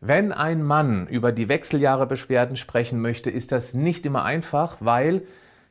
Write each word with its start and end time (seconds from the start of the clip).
Wenn 0.00 0.32
ein 0.32 0.62
Mann 0.62 1.08
über 1.08 1.32
die 1.32 1.48
Wechseljahrebeschwerden 1.48 2.56
sprechen 2.56 3.00
möchte, 3.00 3.30
ist 3.30 3.50
das 3.50 3.74
nicht 3.74 4.06
immer 4.06 4.24
einfach, 4.24 4.76
weil 4.78 5.22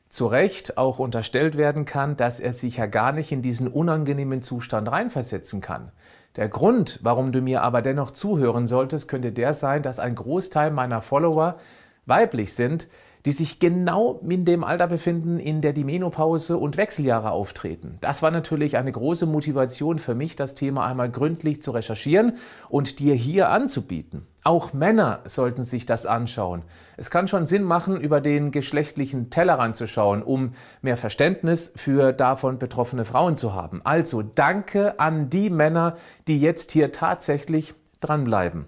zu 0.09 0.27
Recht 0.27 0.77
auch 0.77 0.99
unterstellt 0.99 1.57
werden 1.57 1.85
kann, 1.85 2.17
dass 2.17 2.41
er 2.41 2.51
sich 2.51 2.77
ja 2.77 2.87
gar 2.87 3.13
nicht 3.13 3.31
in 3.31 3.41
diesen 3.41 3.69
unangenehmen 3.69 4.41
Zustand 4.41 4.91
reinversetzen 4.91 5.61
kann. 5.61 5.91
Der 6.35 6.49
Grund, 6.49 6.99
warum 7.03 7.31
du 7.31 7.41
mir 7.41 7.63
aber 7.63 7.81
dennoch 7.81 8.11
zuhören 8.11 8.67
solltest, 8.67 9.07
könnte 9.07 9.31
der 9.31 9.53
sein, 9.53 9.81
dass 9.81 9.99
ein 9.99 10.15
Großteil 10.15 10.71
meiner 10.71 11.01
Follower 11.01 11.55
weiblich 12.07 12.53
sind, 12.53 12.87
die 13.27 13.33
sich 13.33 13.59
genau 13.59 14.21
in 14.25 14.45
dem 14.45 14.63
Alter 14.63 14.87
befinden, 14.87 15.37
in 15.37 15.59
der 15.59 15.73
die 15.73 15.83
Menopause 15.83 16.57
und 16.57 16.77
Wechseljahre 16.77 17.31
auftreten. 17.31 17.97
Das 17.99 18.21
war 18.21 18.31
natürlich 18.31 18.77
eine 18.77 18.91
große 18.91 19.25
Motivation 19.25 19.99
für 19.99 20.15
mich, 20.15 20.37
das 20.37 20.55
Thema 20.55 20.85
einmal 20.85 21.11
gründlich 21.11 21.61
zu 21.61 21.71
recherchieren 21.71 22.37
und 22.69 22.99
dir 22.99 23.15
hier 23.15 23.49
anzubieten. 23.49 24.25
Auch 24.45 24.71
Männer 24.71 25.19
sollten 25.25 25.63
sich 25.63 25.85
das 25.85 26.05
anschauen. 26.05 26.61
Es 26.95 27.11
kann 27.11 27.27
schon 27.27 27.47
Sinn 27.47 27.63
machen, 27.63 27.99
über 27.99 28.21
den 28.21 28.51
geschlechtlichen 28.51 29.29
Tellerrand 29.29 29.75
zu 29.75 29.87
schauen, 29.87 30.23
um 30.23 30.53
mehr 30.81 30.95
Verständnis 30.95 31.73
für 31.75 32.13
davon 32.13 32.59
betroffene 32.59 33.03
Frauen 33.03 33.35
zu 33.35 33.53
haben. 33.53 33.81
Also 33.83 34.21
danke 34.21 35.01
an 35.01 35.29
die 35.29 35.49
Männer, 35.49 35.97
die 36.29 36.39
jetzt 36.39 36.71
hier 36.71 36.93
tatsächlich 36.93 37.73
dranbleiben. 37.99 38.67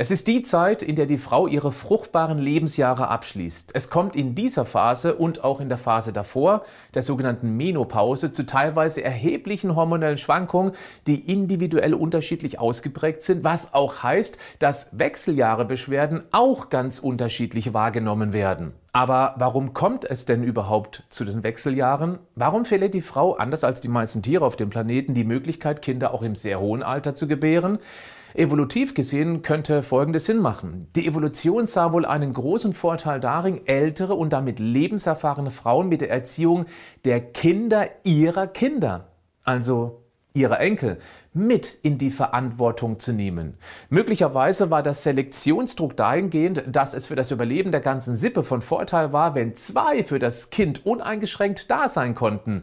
Es 0.00 0.12
ist 0.12 0.28
die 0.28 0.42
Zeit, 0.42 0.84
in 0.84 0.94
der 0.94 1.06
die 1.06 1.18
Frau 1.18 1.48
ihre 1.48 1.72
fruchtbaren 1.72 2.38
Lebensjahre 2.38 3.08
abschließt. 3.08 3.72
Es 3.74 3.90
kommt 3.90 4.14
in 4.14 4.36
dieser 4.36 4.64
Phase 4.64 5.16
und 5.16 5.42
auch 5.42 5.60
in 5.60 5.68
der 5.68 5.76
Phase 5.76 6.12
davor, 6.12 6.62
der 6.94 7.02
sogenannten 7.02 7.56
Menopause, 7.56 8.30
zu 8.30 8.46
teilweise 8.46 9.02
erheblichen 9.02 9.74
hormonellen 9.74 10.16
Schwankungen, 10.16 10.70
die 11.08 11.32
individuell 11.32 11.94
unterschiedlich 11.94 12.60
ausgeprägt 12.60 13.22
sind, 13.22 13.42
was 13.42 13.74
auch 13.74 14.04
heißt, 14.04 14.38
dass 14.60 14.88
Wechseljahrebeschwerden 14.92 16.22
auch 16.30 16.70
ganz 16.70 17.00
unterschiedlich 17.00 17.74
wahrgenommen 17.74 18.32
werden. 18.32 18.74
Aber 18.92 19.34
warum 19.38 19.74
kommt 19.74 20.04
es 20.04 20.24
denn 20.26 20.44
überhaupt 20.44 21.02
zu 21.08 21.24
den 21.24 21.42
Wechseljahren? 21.42 22.20
Warum 22.36 22.64
verliert 22.64 22.94
die 22.94 23.00
Frau, 23.00 23.34
anders 23.34 23.64
als 23.64 23.80
die 23.80 23.88
meisten 23.88 24.22
Tiere 24.22 24.44
auf 24.44 24.54
dem 24.54 24.70
Planeten, 24.70 25.14
die 25.14 25.24
Möglichkeit, 25.24 25.82
Kinder 25.82 26.14
auch 26.14 26.22
im 26.22 26.36
sehr 26.36 26.60
hohen 26.60 26.84
Alter 26.84 27.16
zu 27.16 27.26
gebären? 27.26 27.80
Evolutiv 28.38 28.94
gesehen 28.94 29.42
könnte 29.42 29.82
folgendes 29.82 30.26
Sinn 30.26 30.38
machen. 30.38 30.88
Die 30.94 31.06
Evolution 31.06 31.66
sah 31.66 31.92
wohl 31.92 32.06
einen 32.06 32.32
großen 32.32 32.72
Vorteil 32.72 33.18
darin, 33.18 33.66
ältere 33.66 34.14
und 34.14 34.32
damit 34.32 34.60
lebenserfahrene 34.60 35.50
Frauen 35.50 35.88
mit 35.88 36.00
der 36.00 36.10
Erziehung 36.10 36.66
der 37.04 37.20
Kinder 37.20 37.88
ihrer 38.04 38.46
Kinder, 38.46 39.08
also 39.42 40.02
ihrer 40.34 40.60
Enkel, 40.60 40.98
mit 41.32 41.74
in 41.82 41.98
die 41.98 42.10
Verantwortung 42.10 43.00
zu 43.00 43.12
nehmen. 43.12 43.54
Möglicherweise 43.90 44.70
war 44.70 44.82
der 44.82 44.94
Selektionsdruck 44.94 45.96
dahingehend, 45.96 46.62
dass 46.66 46.94
es 46.94 47.08
für 47.08 47.16
das 47.16 47.30
Überleben 47.32 47.72
der 47.72 47.80
ganzen 47.80 48.14
Sippe 48.14 48.44
von 48.44 48.62
Vorteil 48.62 49.12
war, 49.12 49.34
wenn 49.34 49.56
zwei 49.56 50.04
für 50.04 50.18
das 50.18 50.50
Kind 50.50 50.86
uneingeschränkt 50.86 51.70
da 51.70 51.88
sein 51.88 52.14
konnten. 52.14 52.62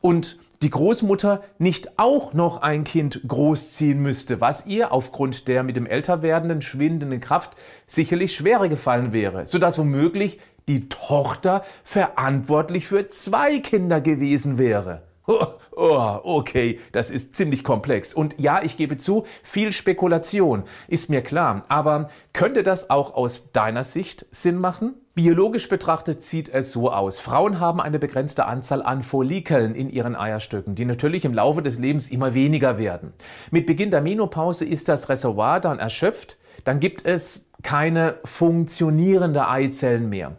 Und 0.00 0.38
die 0.62 0.70
Großmutter 0.70 1.42
nicht 1.58 1.98
auch 1.98 2.32
noch 2.32 2.62
ein 2.62 2.84
Kind 2.84 3.20
großziehen 3.26 4.00
müsste, 4.00 4.40
was 4.40 4.66
ihr 4.66 4.92
aufgrund 4.92 5.48
der 5.48 5.62
mit 5.62 5.76
dem 5.76 5.86
Älterwerdenden 5.86 6.62
schwindenden 6.62 7.20
Kraft 7.20 7.56
sicherlich 7.86 8.34
schwerer 8.34 8.68
gefallen 8.68 9.12
wäre, 9.12 9.46
sodass 9.46 9.78
womöglich 9.78 10.38
die 10.68 10.88
Tochter 10.88 11.62
verantwortlich 11.84 12.86
für 12.86 13.08
zwei 13.08 13.58
Kinder 13.60 14.00
gewesen 14.00 14.58
wäre. 14.58 15.02
Oh, 15.78 16.20
okay, 16.22 16.80
das 16.92 17.10
ist 17.10 17.34
ziemlich 17.34 17.62
komplex. 17.62 18.14
Und 18.14 18.38
ja, 18.38 18.62
ich 18.62 18.78
gebe 18.78 18.96
zu, 18.96 19.26
viel 19.42 19.72
Spekulation, 19.72 20.64
ist 20.88 21.10
mir 21.10 21.20
klar. 21.20 21.66
Aber 21.68 22.08
könnte 22.32 22.62
das 22.62 22.88
auch 22.88 23.12
aus 23.12 23.52
deiner 23.52 23.84
Sicht 23.84 24.24
Sinn 24.30 24.56
machen? 24.56 24.94
Biologisch 25.14 25.68
betrachtet 25.68 26.22
sieht 26.22 26.48
es 26.48 26.72
so 26.72 26.90
aus. 26.90 27.20
Frauen 27.20 27.60
haben 27.60 27.82
eine 27.82 27.98
begrenzte 27.98 28.46
Anzahl 28.46 28.82
an 28.82 29.02
Follikeln 29.02 29.74
in 29.74 29.90
ihren 29.90 30.16
Eierstöcken, 30.16 30.74
die 30.74 30.86
natürlich 30.86 31.26
im 31.26 31.34
Laufe 31.34 31.60
des 31.60 31.78
Lebens 31.78 32.10
immer 32.10 32.32
weniger 32.32 32.78
werden. 32.78 33.12
Mit 33.50 33.66
Beginn 33.66 33.90
der 33.90 34.00
Menopause 34.00 34.64
ist 34.64 34.88
das 34.88 35.10
Reservoir 35.10 35.60
dann 35.60 35.78
erschöpft, 35.78 36.38
dann 36.64 36.80
gibt 36.80 37.04
es 37.04 37.46
keine 37.62 38.14
funktionierende 38.24 39.46
Eizellen 39.46 40.08
mehr. 40.08 40.36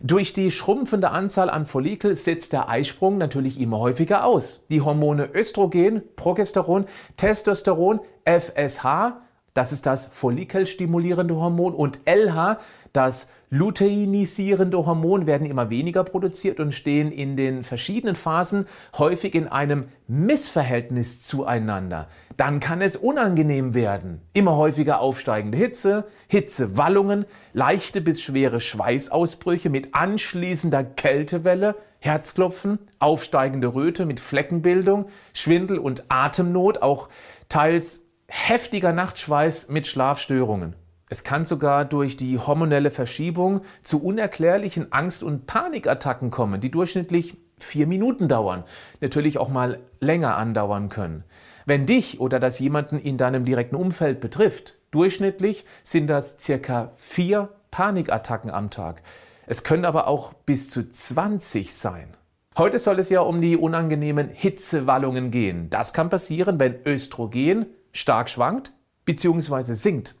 Durch 0.00 0.32
die 0.32 0.52
schrumpfende 0.52 1.10
Anzahl 1.10 1.50
an 1.50 1.66
Follikel 1.66 2.14
setzt 2.14 2.52
der 2.52 2.68
Eisprung 2.68 3.18
natürlich 3.18 3.60
immer 3.60 3.80
häufiger 3.80 4.24
aus. 4.24 4.64
Die 4.70 4.80
Hormone 4.80 5.28
Östrogen, 5.34 6.02
Progesteron, 6.14 6.86
Testosteron, 7.16 7.98
FSH, 8.24 9.16
das 9.58 9.72
ist 9.72 9.86
das 9.86 10.06
follikelstimulierende 10.12 11.34
Hormon 11.34 11.74
und 11.74 11.98
LH, 12.04 12.60
das 12.92 13.28
luteinisierende 13.50 14.86
Hormon 14.86 15.26
werden 15.26 15.50
immer 15.50 15.68
weniger 15.68 16.04
produziert 16.04 16.60
und 16.60 16.72
stehen 16.72 17.10
in 17.10 17.36
den 17.36 17.64
verschiedenen 17.64 18.14
Phasen 18.14 18.66
häufig 18.96 19.34
in 19.34 19.48
einem 19.48 19.88
Missverhältnis 20.06 21.24
zueinander. 21.24 22.06
Dann 22.36 22.60
kann 22.60 22.80
es 22.80 22.96
unangenehm 22.96 23.74
werden. 23.74 24.20
Immer 24.32 24.56
häufiger 24.56 25.00
aufsteigende 25.00 25.58
Hitze, 25.58 26.04
Hitzewallungen, 26.28 27.24
leichte 27.52 28.00
bis 28.00 28.22
schwere 28.22 28.60
Schweißausbrüche 28.60 29.70
mit 29.70 29.92
anschließender 29.92 30.84
Kältewelle, 30.84 31.74
Herzklopfen, 31.98 32.78
aufsteigende 33.00 33.74
Röte 33.74 34.06
mit 34.06 34.20
Fleckenbildung, 34.20 35.06
Schwindel 35.32 35.78
und 35.78 36.04
Atemnot, 36.10 36.80
auch 36.80 37.08
teils 37.48 38.07
heftiger 38.28 38.92
Nachtschweiß 38.92 39.68
mit 39.68 39.86
Schlafstörungen. 39.86 40.76
Es 41.10 41.24
kann 41.24 41.46
sogar 41.46 41.86
durch 41.86 42.16
die 42.16 42.38
hormonelle 42.38 42.90
Verschiebung 42.90 43.62
zu 43.82 44.02
unerklärlichen 44.02 44.92
Angst- 44.92 45.22
und 45.22 45.46
Panikattacken 45.46 46.30
kommen, 46.30 46.60
die 46.60 46.70
durchschnittlich 46.70 47.38
vier 47.58 47.86
Minuten 47.86 48.28
dauern, 48.28 48.64
natürlich 49.00 49.38
auch 49.38 49.48
mal 49.48 49.80
länger 50.00 50.36
andauern 50.36 50.90
können. 50.90 51.24
Wenn 51.64 51.86
dich 51.86 52.20
oder 52.20 52.38
das 52.38 52.58
jemanden 52.58 52.98
in 52.98 53.16
deinem 53.16 53.44
direkten 53.44 53.76
Umfeld 53.76 54.20
betrifft, 54.20 54.76
durchschnittlich 54.90 55.64
sind 55.82 56.06
das 56.06 56.36
circa 56.38 56.92
vier 56.96 57.48
Panikattacken 57.70 58.50
am 58.50 58.70
Tag. 58.70 59.02
Es 59.46 59.64
können 59.64 59.84
aber 59.84 60.06
auch 60.06 60.34
bis 60.34 60.70
zu 60.70 60.88
20 60.88 61.74
sein. 61.74 62.16
Heute 62.56 62.78
soll 62.78 62.98
es 62.98 63.08
ja 63.08 63.20
um 63.20 63.40
die 63.40 63.56
unangenehmen 63.56 64.28
Hitzewallungen 64.28 65.30
gehen. 65.30 65.70
Das 65.70 65.92
kann 65.92 66.10
passieren, 66.10 66.58
wenn 66.58 66.84
Östrogen 66.84 67.66
stark 67.98 68.30
schwankt 68.30 68.72
bzw. 69.04 69.74
sinkt. 69.74 70.14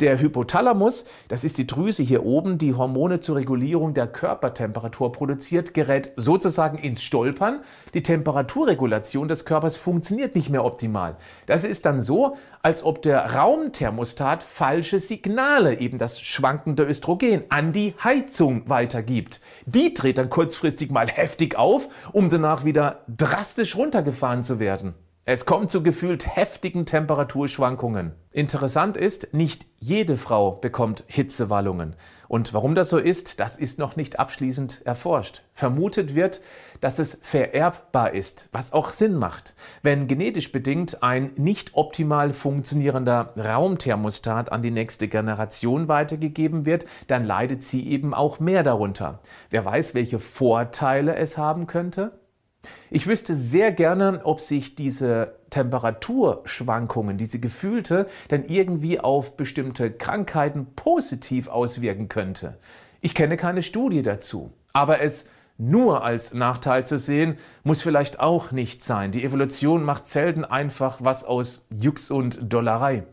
Der 0.00 0.18
Hypothalamus, 0.18 1.04
das 1.28 1.44
ist 1.44 1.58
die 1.58 1.66
Drüse 1.66 2.02
hier 2.02 2.24
oben, 2.24 2.56
die 2.56 2.74
Hormone 2.74 3.20
zur 3.20 3.36
Regulierung 3.36 3.92
der 3.92 4.06
Körpertemperatur 4.06 5.12
produziert, 5.12 5.74
gerät 5.74 6.12
sozusagen 6.16 6.78
ins 6.78 7.02
Stolpern. 7.02 7.60
Die 7.92 8.02
Temperaturregulation 8.02 9.28
des 9.28 9.44
Körpers 9.44 9.76
funktioniert 9.76 10.34
nicht 10.34 10.48
mehr 10.48 10.64
optimal. 10.64 11.18
Das 11.44 11.64
ist 11.64 11.84
dann 11.84 12.00
so, 12.00 12.36
als 12.62 12.82
ob 12.82 13.02
der 13.02 13.34
Raumthermostat 13.34 14.42
falsche 14.42 14.98
Signale, 14.98 15.78
eben 15.78 15.98
das 15.98 16.20
schwankende 16.22 16.84
Östrogen, 16.84 17.44
an 17.50 17.72
die 17.72 17.94
Heizung 18.02 18.68
weitergibt. 18.70 19.42
Die 19.66 19.92
dreht 19.92 20.16
dann 20.16 20.30
kurzfristig 20.30 20.90
mal 20.90 21.06
heftig 21.06 21.56
auf, 21.56 21.88
um 22.12 22.30
danach 22.30 22.64
wieder 22.64 23.04
drastisch 23.08 23.76
runtergefahren 23.76 24.42
zu 24.42 24.58
werden. 24.58 24.94
Es 25.32 25.46
kommt 25.46 25.70
zu 25.70 25.84
gefühlt 25.84 26.26
heftigen 26.26 26.86
Temperaturschwankungen. 26.86 28.10
Interessant 28.32 28.96
ist, 28.96 29.32
nicht 29.32 29.64
jede 29.78 30.16
Frau 30.16 30.50
bekommt 30.50 31.04
Hitzewallungen. 31.06 31.94
Und 32.26 32.52
warum 32.52 32.74
das 32.74 32.88
so 32.88 32.98
ist, 32.98 33.38
das 33.38 33.56
ist 33.56 33.78
noch 33.78 33.94
nicht 33.94 34.18
abschließend 34.18 34.84
erforscht. 34.84 35.42
Vermutet 35.54 36.16
wird, 36.16 36.40
dass 36.80 36.98
es 36.98 37.16
vererbbar 37.22 38.12
ist, 38.12 38.48
was 38.50 38.72
auch 38.72 38.92
Sinn 38.92 39.14
macht. 39.14 39.54
Wenn 39.84 40.08
genetisch 40.08 40.50
bedingt 40.50 41.00
ein 41.04 41.30
nicht 41.36 41.74
optimal 41.74 42.32
funktionierender 42.32 43.32
Raumthermostat 43.36 44.50
an 44.50 44.62
die 44.62 44.72
nächste 44.72 45.06
Generation 45.06 45.86
weitergegeben 45.86 46.66
wird, 46.66 46.86
dann 47.06 47.22
leidet 47.22 47.62
sie 47.62 47.86
eben 47.86 48.14
auch 48.14 48.40
mehr 48.40 48.64
darunter. 48.64 49.20
Wer 49.48 49.64
weiß, 49.64 49.94
welche 49.94 50.18
Vorteile 50.18 51.14
es 51.14 51.38
haben 51.38 51.68
könnte? 51.68 52.18
Ich 52.90 53.06
wüsste 53.06 53.34
sehr 53.34 53.72
gerne, 53.72 54.20
ob 54.24 54.40
sich 54.40 54.74
diese 54.74 55.36
Temperaturschwankungen, 55.50 57.16
diese 57.18 57.38
gefühlte, 57.38 58.06
dann 58.28 58.44
irgendwie 58.44 59.00
auf 59.00 59.36
bestimmte 59.36 59.90
Krankheiten 59.90 60.66
positiv 60.76 61.48
auswirken 61.48 62.08
könnte. 62.08 62.58
Ich 63.00 63.14
kenne 63.14 63.36
keine 63.36 63.62
Studie 63.62 64.02
dazu, 64.02 64.50
aber 64.72 65.00
es 65.00 65.26
nur 65.56 66.02
als 66.02 66.32
Nachteil 66.32 66.86
zu 66.86 66.98
sehen, 66.98 67.36
muss 67.64 67.82
vielleicht 67.82 68.18
auch 68.18 68.50
nicht 68.50 68.82
sein. 68.82 69.12
Die 69.12 69.22
Evolution 69.24 69.84
macht 69.84 70.06
selten 70.06 70.44
einfach 70.44 71.00
was 71.02 71.24
aus 71.24 71.66
Jux 71.70 72.10
und 72.10 72.52
Dollerei. 72.52 73.04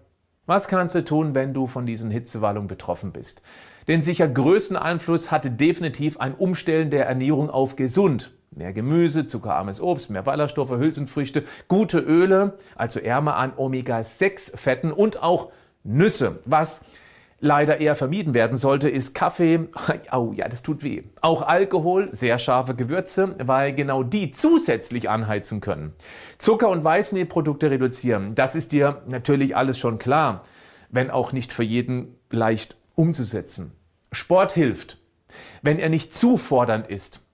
Was 0.45 0.69
kannst 0.69 0.95
du 0.95 1.03
tun, 1.03 1.35
wenn 1.35 1.53
du 1.53 1.67
von 1.67 1.85
diesen 1.85 2.09
Hitzewallungen 2.09 2.69
betroffen 2.69 3.11
bist? 3.11 3.41
Den 3.89 4.01
sicher 4.01 4.29
größten 4.29 4.77
Einfluss 4.77 5.29
hatte 5.29 5.51
definitiv 5.51 6.17
ein 6.21 6.33
Umstellen 6.33 6.89
der 6.89 7.05
Ernährung 7.05 7.49
auf 7.49 7.75
gesund. 7.75 8.36
Mehr 8.57 8.73
Gemüse, 8.73 9.27
zuckerarmes 9.27 9.79
Obst, 9.79 10.09
mehr 10.09 10.23
Ballaststoffe, 10.23 10.71
Hülsenfrüchte, 10.71 11.43
gute 11.67 11.99
Öle, 11.99 12.57
also 12.75 12.99
ärmer 12.99 13.35
an 13.35 13.53
Omega-6-Fetten 13.55 14.91
und 14.91 15.21
auch 15.21 15.51
Nüsse, 15.83 16.39
was 16.45 16.81
leider 17.39 17.79
eher 17.79 17.95
vermieden 17.95 18.33
werden 18.33 18.57
sollte, 18.57 18.89
ist 18.89 19.13
Kaffee. 19.13 19.67
Oh 20.11 20.33
ja, 20.33 20.47
das 20.47 20.63
tut 20.63 20.81
weh. 20.81 21.03
Auch 21.21 21.43
Alkohol, 21.43 22.09
sehr 22.11 22.39
scharfe 22.39 22.73
Gewürze, 22.73 23.35
weil 23.37 23.75
genau 23.75 24.01
die 24.01 24.31
zusätzlich 24.31 25.07
anheizen 25.07 25.61
können. 25.61 25.93
Zucker- 26.39 26.69
und 26.69 26.83
Weißmehlprodukte 26.83 27.69
reduzieren, 27.69 28.33
das 28.33 28.55
ist 28.55 28.71
dir 28.71 29.03
natürlich 29.07 29.55
alles 29.55 29.77
schon 29.77 29.99
klar, 29.99 30.41
wenn 30.89 31.11
auch 31.11 31.31
nicht 31.31 31.53
für 31.53 31.63
jeden 31.63 32.15
leicht 32.31 32.75
umzusetzen. 32.95 33.71
Sport 34.11 34.51
hilft, 34.53 34.97
wenn 35.61 35.77
er 35.77 35.89
nicht 35.89 36.11
zu 36.11 36.37
fordernd 36.37 36.87
ist. 36.87 37.26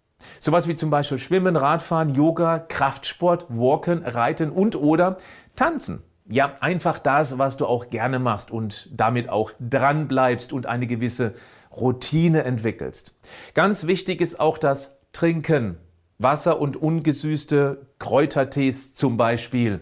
Sowas 0.43 0.67
wie 0.67 0.75
zum 0.75 0.89
Beispiel 0.89 1.19
Schwimmen, 1.19 1.55
Radfahren, 1.55 2.13
Yoga, 2.13 2.59
Kraftsport, 2.59 3.45
Walken, 3.47 4.03
Reiten 4.03 4.49
und 4.49 4.75
oder 4.75 5.15
Tanzen. 5.55 6.03
Ja, 6.27 6.55
einfach 6.59 6.99
das, 6.99 7.37
was 7.37 7.55
du 7.55 7.65
auch 7.65 7.89
gerne 7.89 8.19
machst 8.19 8.51
und 8.51 8.89
damit 8.91 9.29
auch 9.29 9.53
dran 9.61 10.09
bleibst 10.09 10.51
und 10.51 10.65
eine 10.65 10.85
gewisse 10.85 11.33
Routine 11.71 12.43
entwickelst. 12.43 13.17
Ganz 13.53 13.87
wichtig 13.87 14.19
ist 14.19 14.37
auch 14.37 14.57
das 14.57 14.97
Trinken. 15.13 15.77
Wasser 16.17 16.59
und 16.59 16.75
ungesüßte 16.75 17.87
Kräutertees 17.99 18.93
zum 18.93 19.15
Beispiel. 19.15 19.79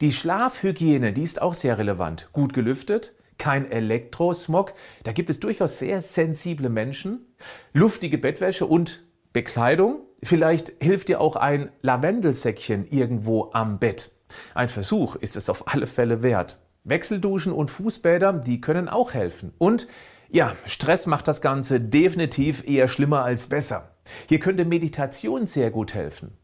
Die 0.00 0.12
Schlafhygiene, 0.12 1.12
die 1.12 1.24
ist 1.24 1.42
auch 1.42 1.54
sehr 1.54 1.76
relevant. 1.76 2.28
Gut 2.32 2.52
gelüftet, 2.52 3.14
kein 3.38 3.68
Elektrosmog. 3.68 4.74
Da 5.02 5.10
gibt 5.10 5.28
es 5.28 5.40
durchaus 5.40 5.80
sehr 5.80 6.02
sensible 6.02 6.68
Menschen. 6.68 7.34
Luftige 7.72 8.18
Bettwäsche 8.18 8.66
und 8.66 9.03
Bekleidung. 9.34 10.00
Vielleicht 10.22 10.72
hilft 10.80 11.08
dir 11.08 11.20
auch 11.20 11.36
ein 11.36 11.70
Lavendelsäckchen 11.82 12.86
irgendwo 12.86 13.50
am 13.52 13.78
Bett. 13.78 14.12
Ein 14.54 14.68
Versuch 14.70 15.16
ist 15.16 15.36
es 15.36 15.50
auf 15.50 15.68
alle 15.68 15.86
Fälle 15.86 16.22
wert. 16.22 16.58
Wechselduschen 16.84 17.52
und 17.52 17.70
Fußbäder, 17.70 18.32
die 18.32 18.62
können 18.62 18.88
auch 18.88 19.12
helfen. 19.12 19.52
Und 19.58 19.86
ja, 20.30 20.54
Stress 20.66 21.06
macht 21.06 21.28
das 21.28 21.42
Ganze 21.42 21.80
definitiv 21.80 22.66
eher 22.66 22.88
schlimmer 22.88 23.24
als 23.24 23.46
besser. 23.46 23.90
Hier 24.28 24.38
könnte 24.38 24.64
Meditation 24.64 25.46
sehr 25.46 25.70
gut 25.70 25.94
helfen. 25.94 26.36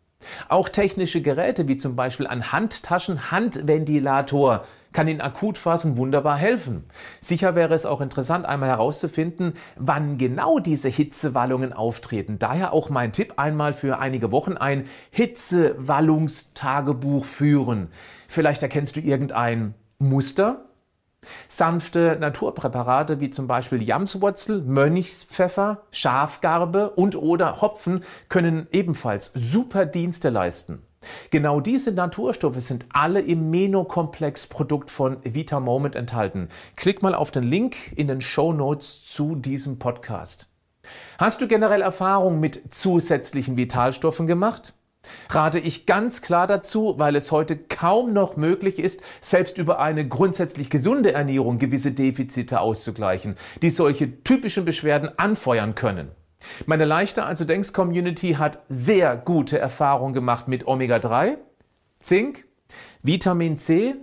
Auch 0.49 0.69
technische 0.69 1.23
Geräte 1.23 1.69
wie 1.69 1.77
zum 1.77 1.97
Beispiel 1.97 2.27
ein 2.27 2.53
Handtaschen, 2.53 3.31
Handventilator 3.31 4.65
kann 4.93 5.09
in 5.09 5.21
Akutphasen 5.21 5.97
wunderbar 5.97 6.37
helfen. 6.37 6.85
Sicher 7.21 7.55
wäre 7.55 7.75
es 7.75 7.87
auch 7.87 8.01
interessant, 8.01 8.45
einmal 8.47 8.71
herauszufinden, 8.71 9.53
wann 9.77 10.19
genau 10.19 10.59
diese 10.59 10.89
Hitzewallungen 10.89 11.73
auftreten. 11.73 12.39
Daher 12.39 12.73
auch 12.73 12.91
mein 12.91 13.13
Tipp, 13.13 13.35
einmal 13.37 13.73
für 13.73 14.01
einige 14.01 14.33
Wochen 14.33 14.55
ein 14.55 14.87
Hitzewallungstagebuch 15.11 17.25
führen. 17.25 17.89
Vielleicht 18.29 18.63
erkennst 18.63 18.97
du 18.97 19.01
irgendein 19.01 19.75
Muster, 19.99 20.70
Sanfte 21.49 22.17
Naturpräparate 22.21 23.21
wie 23.21 23.31
zum 23.31 23.47
Beispiel 23.47 23.83
Jamswurzel, 23.83 24.63
Mönchspfeffer, 24.63 25.83
Schafgarbe 25.91 26.91
und 26.91 27.17
oder 27.17 27.61
Hopfen 27.61 28.05
können 28.29 28.67
ebenfalls 28.71 29.33
super 29.35 29.87
Dienste 29.87 30.31
leisten. 30.31 30.83
Genau 31.31 31.61
diese 31.61 31.93
Naturstoffe 31.93 32.61
sind 32.61 32.87
alle 32.91 33.21
im 33.21 33.51
Meno-Komplex-Produkt 33.51 34.91
von 34.91 35.19
Vita 35.23 35.59
Moment 35.59 35.97
enthalten. 35.97 36.49
Klick 36.77 37.03
mal 37.03 37.15
auf 37.15 37.31
den 37.31 37.45
Link 37.45 37.93
in 37.97 38.07
den 38.09 38.21
Show 38.21 38.53
Notes 38.53 39.05
zu 39.05 39.35
diesem 39.35 39.79
Podcast. 39.79 40.49
Hast 41.19 41.41
du 41.41 41.49
generell 41.49 41.83
Erfahrung 41.83 42.41
mit 42.41 42.73
zusätzlichen 42.75 43.57
Vitalstoffen 43.57 44.27
gemacht? 44.27 44.75
Rate 45.31 45.61
ich 45.61 45.87
ganz 45.87 46.23
klar 46.23 46.47
dazu, 46.47 46.95
weil 46.99 47.15
es 47.17 47.31
heute 47.31 47.57
kaum 47.57 48.13
noch 48.13 48.37
möglich 48.37 48.79
ist, 48.79 49.01
selbst 49.21 49.59
über 49.59 49.79
eine 49.79 50.07
grundsätzlich 50.07 50.71
gesunde 50.71 51.13
Ernährung 51.13 51.59
gewisse 51.59 51.93
Defizite 51.93 52.61
auszugleichen, 52.61 53.37
die 53.63 53.71
solche 53.71 54.23
typischen 54.25 54.65
Beschwerden 54.65 55.11
anfeuern 55.19 55.75
können. 55.75 56.11
Meine 56.67 56.85
leichte 56.85 57.25
Also 57.25 57.45
Denkst 57.45 57.73
Community 57.73 58.33
hat 58.33 58.63
sehr 58.69 59.17
gute 59.17 59.59
Erfahrungen 59.59 60.15
gemacht 60.15 60.49
mit 60.49 60.67
Omega-3, 60.67 61.37
Zink, 62.01 62.47
Vitamin 63.03 63.59
C, 63.59 63.95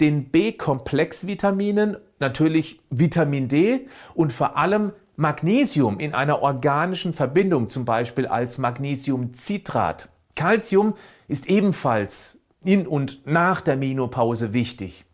den 0.00 0.30
B-Komplexvitaminen, 0.30 1.96
natürlich 2.20 2.80
Vitamin 2.90 3.48
D 3.48 3.88
und 4.14 4.32
vor 4.32 4.56
allem 4.56 4.92
Magnesium 5.16 5.98
in 5.98 6.14
einer 6.14 6.42
organischen 6.42 7.14
Verbindung, 7.14 7.68
zum 7.68 7.84
Beispiel 7.84 8.26
als 8.26 8.58
Magnesiumcitrat. 8.58 10.08
Calcium 10.38 10.94
ist 11.26 11.48
ebenfalls 11.48 12.38
in 12.64 12.86
und 12.86 13.26
nach 13.26 13.60
der 13.60 13.76
Menopause 13.76 14.52
wichtig. 14.52 15.04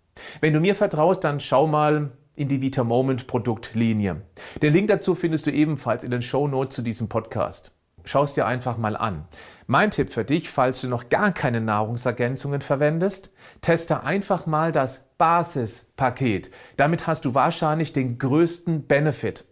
Wenn 0.42 0.52
du 0.52 0.60
mir 0.60 0.74
vertraust, 0.74 1.24
dann 1.24 1.40
schau 1.40 1.66
mal 1.66 2.10
in 2.36 2.48
die 2.48 2.60
Vita 2.60 2.84
Moment 2.84 3.26
Produktlinie. 3.26 4.20
Den 4.60 4.74
Link 4.74 4.88
dazu 4.88 5.14
findest 5.14 5.46
du 5.46 5.50
ebenfalls 5.50 6.04
in 6.04 6.10
den 6.10 6.20
Show 6.20 6.46
Notes 6.46 6.76
zu 6.76 6.82
diesem 6.82 7.08
Podcast. 7.08 7.74
Schau 8.04 8.22
es 8.22 8.34
dir 8.34 8.46
einfach 8.46 8.76
mal 8.76 8.98
an. 8.98 9.24
Mein 9.66 9.90
Tipp 9.90 10.10
für 10.10 10.26
dich, 10.26 10.50
falls 10.50 10.82
du 10.82 10.88
noch 10.88 11.08
gar 11.08 11.32
keine 11.32 11.62
Nahrungsergänzungen 11.62 12.60
verwendest, 12.60 13.32
teste 13.62 14.02
einfach 14.02 14.44
mal 14.44 14.72
das 14.72 15.08
Basispaket. 15.16 16.50
Damit 16.76 17.06
hast 17.06 17.24
du 17.24 17.34
wahrscheinlich 17.34 17.94
den 17.94 18.18
größten 18.18 18.86
Benefit. 18.86 19.46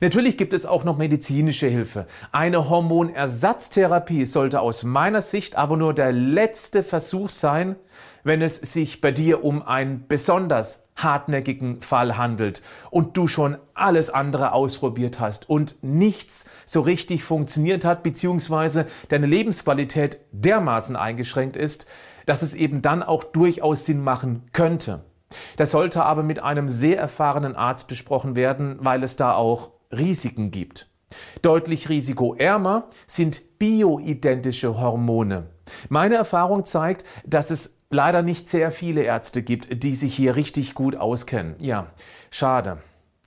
Natürlich 0.00 0.36
gibt 0.36 0.52
es 0.52 0.66
auch 0.66 0.84
noch 0.84 0.96
medizinische 0.96 1.66
Hilfe. 1.66 2.06
Eine 2.32 2.68
Hormonersatztherapie 2.68 4.26
sollte 4.26 4.60
aus 4.60 4.84
meiner 4.84 5.22
Sicht 5.22 5.56
aber 5.56 5.76
nur 5.76 5.94
der 5.94 6.12
letzte 6.12 6.82
Versuch 6.82 7.30
sein, 7.30 7.76
wenn 8.24 8.42
es 8.42 8.56
sich 8.56 9.00
bei 9.00 9.12
dir 9.12 9.44
um 9.44 9.62
einen 9.62 10.06
besonders 10.08 10.86
hartnäckigen 10.96 11.82
Fall 11.82 12.16
handelt 12.16 12.62
und 12.90 13.16
du 13.16 13.28
schon 13.28 13.58
alles 13.74 14.10
andere 14.10 14.52
ausprobiert 14.52 15.20
hast 15.20 15.48
und 15.48 15.76
nichts 15.82 16.46
so 16.64 16.80
richtig 16.80 17.22
funktioniert 17.22 17.84
hat, 17.84 18.02
beziehungsweise 18.02 18.86
deine 19.08 19.26
Lebensqualität 19.26 20.20
dermaßen 20.32 20.96
eingeschränkt 20.96 21.56
ist, 21.56 21.86
dass 22.24 22.42
es 22.42 22.54
eben 22.54 22.82
dann 22.82 23.02
auch 23.02 23.24
durchaus 23.24 23.86
Sinn 23.86 24.02
machen 24.02 24.48
könnte. 24.52 25.04
Das 25.56 25.70
sollte 25.70 26.04
aber 26.04 26.22
mit 26.22 26.42
einem 26.42 26.68
sehr 26.68 26.98
erfahrenen 26.98 27.56
Arzt 27.56 27.88
besprochen 27.88 28.36
werden, 28.36 28.76
weil 28.80 29.02
es 29.02 29.16
da 29.16 29.34
auch 29.34 29.70
Risiken 29.90 30.50
gibt. 30.50 30.88
Deutlich 31.42 31.88
risikoärmer 31.88 32.88
sind 33.06 33.58
bioidentische 33.58 34.78
Hormone. 34.78 35.48
Meine 35.88 36.16
Erfahrung 36.16 36.64
zeigt, 36.64 37.04
dass 37.24 37.50
es 37.50 37.78
leider 37.90 38.22
nicht 38.22 38.48
sehr 38.48 38.70
viele 38.70 39.02
Ärzte 39.02 39.42
gibt, 39.42 39.82
die 39.82 39.94
sich 39.94 40.14
hier 40.14 40.36
richtig 40.36 40.74
gut 40.74 40.96
auskennen. 40.96 41.56
Ja, 41.60 41.88
schade. 42.30 42.78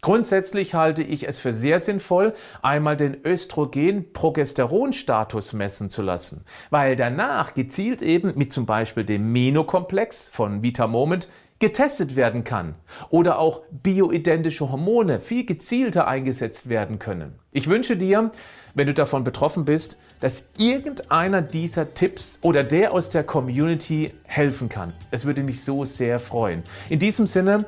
Grundsätzlich 0.01 0.75
halte 0.75 1.03
ich 1.03 1.27
es 1.27 1.41
für 1.41 1.51
sehr 1.51 1.77
sinnvoll, 1.77 2.34
einmal 2.62 2.96
den 2.96 3.18
Östrogen-Progesteron-Status 3.25 5.51
messen 5.51 5.89
zu 5.89 6.01
lassen, 6.01 6.46
weil 6.70 6.96
danach 6.96 7.53
gezielt 7.53 8.01
eben 8.01 8.32
mit 8.38 8.53
zum 8.53 8.65
Beispiel 8.65 9.03
dem 9.03 9.34
Menokomplex 9.34 10.29
von 10.29 10.63
Vita 10.63 10.88
Moment 10.88 11.27
getestet 11.59 12.15
werden 12.15 12.43
kann 12.43 12.75
oder 13.09 13.37
auch 13.37 13.61
bioidentische 13.71 14.71
Hormone 14.71 15.19
viel 15.19 15.45
gezielter 15.45 16.07
eingesetzt 16.07 16.69
werden 16.69 16.99
können. 16.99 17.35
Ich 17.51 17.67
wünsche 17.67 17.97
dir, 17.97 18.31
wenn 18.73 18.87
du 18.87 18.93
davon 18.93 19.23
betroffen 19.23 19.65
bist, 19.65 19.97
dass 20.21 20.45
irgendeiner 20.57 21.41
dieser 21.41 21.93
Tipps 21.93 22.39
oder 22.41 22.63
der 22.63 22.93
aus 22.93 23.09
der 23.09 23.23
Community 23.23 24.11
helfen 24.23 24.69
kann. 24.69 24.93
Es 25.11 25.25
würde 25.25 25.43
mich 25.43 25.63
so 25.63 25.83
sehr 25.83 26.19
freuen. 26.19 26.63
In 26.89 26.99
diesem 26.99 27.27
Sinne, 27.27 27.65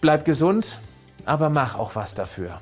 bleib 0.00 0.24
gesund, 0.24 0.80
aber 1.26 1.50
mach 1.50 1.78
auch 1.78 1.94
was 1.94 2.14
dafür. 2.14 2.60